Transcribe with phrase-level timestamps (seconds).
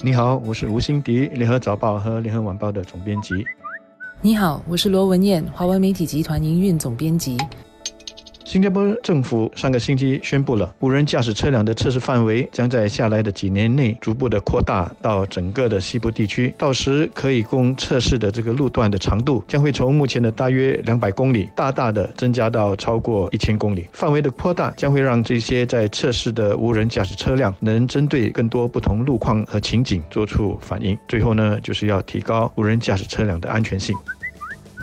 [0.00, 3.44] 你好，我是吴欣迪，联合早报和联合晚报的总编辑。
[4.20, 7.36] 你好，我是罗文燕，华文媒体集团营运总编辑。
[8.48, 16.54] 新加坡政府上个星期宣布了，无人驾驶车辆的测试范围将在下来的几年内逐步的扩大到整个的西部地区。
[16.56, 23.86] 到时可以供测试的这个路段的长度将会从目前的大约两百公里，大大的增加到超过一千公里。
[23.92, 30.98] 范围的扩大将会让这些在测试的无人驾驶车辆能针对更多不同路况和情景做出反应。
[31.06, 33.94] 最后呢，就是要提高无人驾驶车辆的安全性。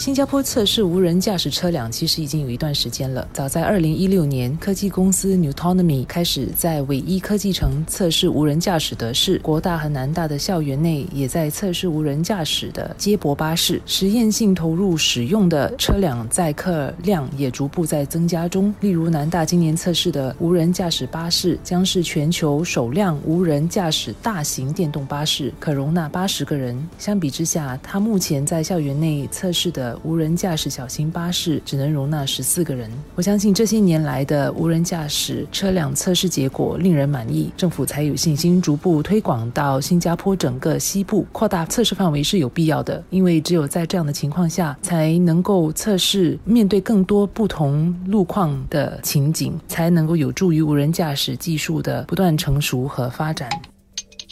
[0.00, 3.28] 新加坡测试无人驾驶车辆其实已经有一段时间了。
[3.34, 13.78] 早在二零一六年，科技公司 Newtonomy 开始在唯一科技城测试无人驾驶的是国大和南大的校园内，也在测试无人驾驶的接驳巴士。
[13.84, 18.74] 实验性投入使用的车辆载客量也逐步在增加中。
[18.80, 26.88] 例如，南大今年测试的无人驾驶巴士将是全球首辆无人驾驶大型电动巴士，可容纳八十个人。
[26.96, 29.89] 相比之下，它目前在校园内测试的。
[30.02, 32.90] 无人驾驶小型巴士只能容纳十四个人。
[33.14, 43.02] 我相信这些年来的无人驾驶车辆测试结果令人满意，政府才有信心逐步推广到新加坡整个西部，扩大测试范围是有必要的。
[43.10, 53.48] 因为只有在这样的情况下，才能够测试面对更多不同路况的情景，才能够有助于无人驾驶技术的不断成熟和发展。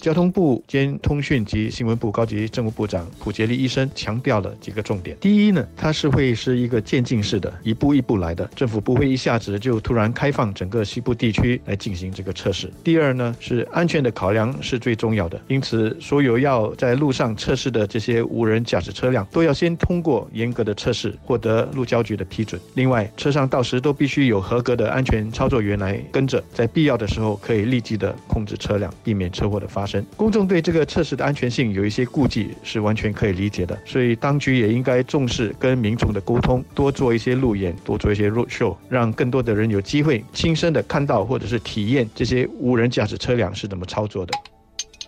[0.00, 5.16] 交通部兼通讯及新闻部高级政务部长普杰利医生强调了几个重点。
[5.20, 12.72] 第一呢，它是会是一个渐进式的，一步一步来的，政府不会一下子就突然开放整个西部地区来进行这个测试。
[12.82, 22.58] 第二呢，是安全的考量是最重要的，因此所有要在路上测试的这些无人驾驶车辆都要先通过严格的测试，获得路交局的批准。
[22.74, 29.89] 另外，车上到时都必须有合格的安全操作员来跟着，在必要的时候可以立即的控制车辆，避免车祸的发生。
[30.16, 33.78] 公众对这个测试的安全性有一些顾忌，是完全可以理解的。
[33.84, 44.32] 所以当局也应该重视跟民众的沟通，多做一些路演，多做一些 road show，让更多的人有机会亲身的看到或者是体验这些无人驾驶车辆是怎么操作的。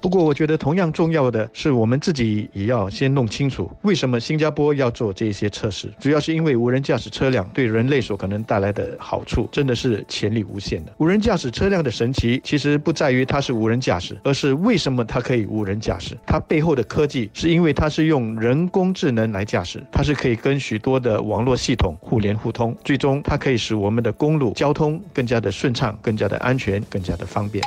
[0.03, 5.89] 不过，我觉得同样重要的是，我们自己也要先弄清楚，为什么新加坡要做这些测试。
[6.01, 10.93] 主要是因为无人驾驶车辆对人类所可能带来的好处，真的是潜力无限的。
[10.99, 16.19] 无人驾驶车辆的神奇，其实不在于它是无人驾驶，而是为什么它可以无人驾驶。
[16.27, 27.63] 它背后的科技，是因为它是用人工智能来驾驶，它是可以跟许多的网络系统互联互通，最终它可以使我们的公路交通更加的顺畅、更加的安全、更加的方便。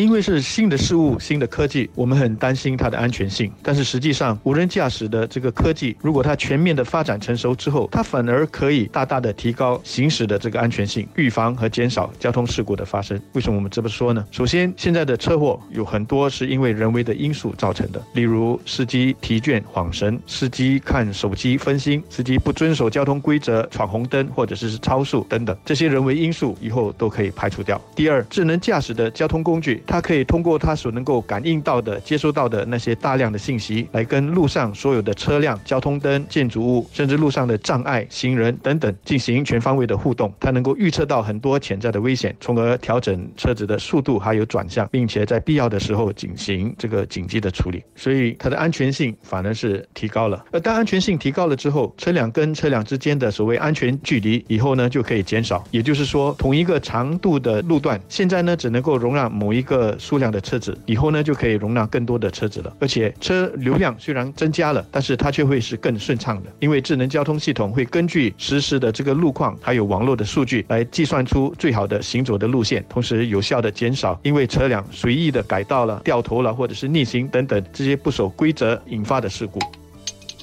[0.00, 3.52] 因为是新的事物、新的科技，我们很担心它的安全性。
[3.62, 13.20] 但是实际上，无人驾驶的这个科技，如果它全面的发展成熟之后，它反而可以大大的提高行驶的这个安全性，预防和减少交通事故的发生。
[13.34, 14.26] 为什么我们这么说呢？
[14.30, 27.78] 首先，现在的车祸有很多是因为人为的因素造成的，例如司机疲倦、晃神，司机看手机分心，司机不遵守交通规则、闯红灯或者是超速等等，这些人为因素以后都可以排除掉。
[27.94, 29.82] 第二，智能驾驶的交通工具。
[29.90, 40.32] 它可以通过它所能够感应到的、接收到的那些大量的信息，来跟路上所有的车辆、交通灯、建筑物，甚至路上的障碍、行人等等进行全方位的互动。
[40.38, 47.82] 它能够预测到很多潜在的危险，从而调整车子的速度还有转向，并且在必要的时候进行这个紧急的处理。
[47.96, 50.44] 所以它的安全性反而是提高了。
[50.52, 55.64] 而当安全性提高了之后，车辆跟车辆之间的所谓安全距离以后呢就可以减少。
[55.72, 59.96] 也就是说，同一个长度的路段，现在呢只能够容纳某一个。
[59.98, 62.74] 数量的车子以后呢，就可以容纳更多的车子了。
[62.80, 79.60] 而且车流量虽然增加了，但是它却会是更顺畅的，因为智能交通系统会根据实时的这个路况还有网络的数据来计算出最好的行走的路线，同时有效的减少因为车辆随意的改道了、掉头了或者是逆行等等这些不守规则引发的事故。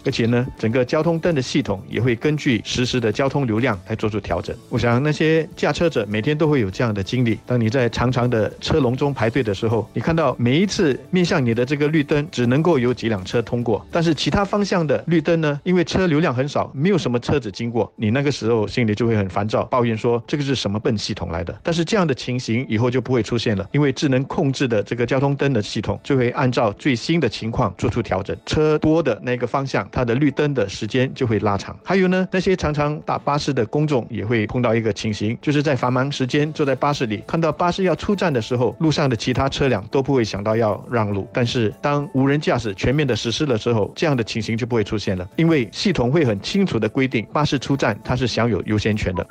[0.07, 4.56] 而且呢，整个交通灯的系统也会根据实时的交通流量来做出调整。
[4.69, 21.53] 我想那些驾车者每天都会有这样的经历：当你在长长的车龙中排队的时候，你看到每一次面向你的这个绿灯只能够有几辆车通过，但是其他方向的绿灯呢，因为车流量很少，没有什么车子经过，你那个时候心里就会很烦躁，抱怨说这个是什么笨系统来的。
[21.62, 29.86] 但是这样的情形以后就不会出现了，因为智能控制的这个交通灯的系统就会按照最新的情况做出调整，车多的那个方向。
[29.98, 31.76] 它的绿灯的时间就会拉长。
[31.84, 41.28] 还有呢，那些常常打巴士的公众也会碰到一个情形，就是在繁忙时间坐在巴士里，看到巴士要出站的时候，路上的其他车辆都不会想到要让路。
[41.34, 49.26] 但是当无人驾驶全面的实施了之后，这样的情形就不会出现了，因为系统会很清楚的规定，巴士出站它是享有优先权的。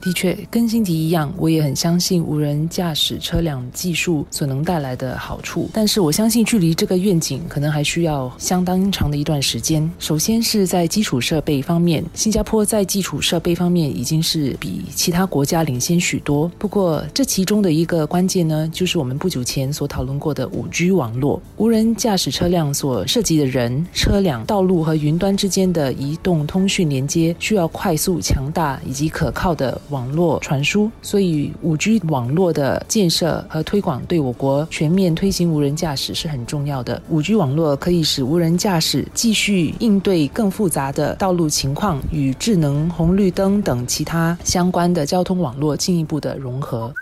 [0.00, 5.68] 的确，跟辛迪一样，我也很相信无人驾驶车辆技术所能带来的好处。
[5.74, 9.88] 但是我相信，距离这个愿景可能还需要相当长的一段时间。
[9.98, 16.50] 首先是在基础设备方面，新加坡在基础设备方面已经是比其他国家领先许多。
[16.58, 21.42] 不过，这其中的一个关键呢，就是我们不久前所讨论过的五 G 网络。
[21.58, 29.78] 无人驾驶车辆所涉及的人、车辆、道路和云端之间的移动通讯连接，需要快速、强大以及可靠的。
[29.90, 37.00] 网络传输，所以五 G 网络的建设和推广对我国全面推行无人驾驶是很重要的。
[37.08, 46.92] 五 G 网络可以使无人驾驶继续应对更复杂的道路情况，与智能红绿灯等其他相关的交通网络进一步的融合。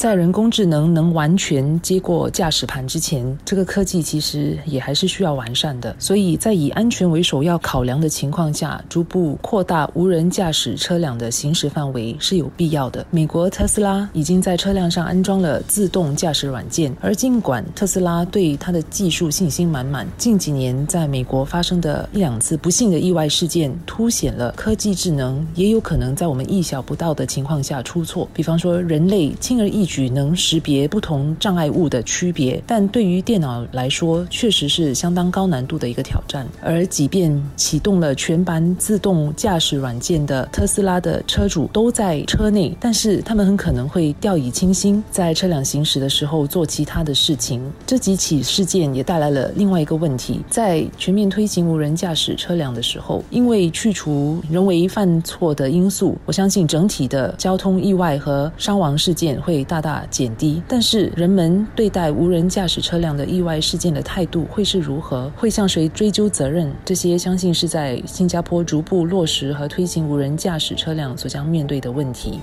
[0.00, 5.94] 在人工智能能完全接过驾驶盘之前，这个科技其实也还是需要完善的。
[5.98, 13.04] 所以在以安全为首要考量的情况下，逐步扩大无人驾驶车辆的行驶范围是有必要的。
[13.10, 28.26] 美国特斯拉已经在车辆上安装了自动驾驶软件，而尽管特斯拉对它的技术信心满满，近几年在美国发生的一两次不幸的意外事件，凸显了科技智能也有可能在我们意想不到的情况下出错。
[28.32, 29.89] 比方说，人类轻而易。
[29.90, 36.46] 举能识别不同障碍物的区别，但对于电脑来说，确实是相当高难度的一个挑战。
[36.62, 47.60] 而即便启动了全盘自动驾驶软件的特斯拉的车主都在车内，但是他们很可能会掉以轻心，在车辆行驶的时候做其他的事情。
[47.84, 60.04] 这几起事件也带来了另外一个问题：在全面推行无人驾驶车辆的时候，因为去除人为犯错的因素，我相信整体的交通意外和伤亡事件会大大。
[60.10, 65.30] 减低，但是人们对待无人驾驶车辆的意外事件的态度会是如何？
[65.36, 66.72] 会向谁追究责任？
[66.84, 72.40] 这些相信是在新加坡逐步落实和推行无人驾驶车辆所将面对的问题。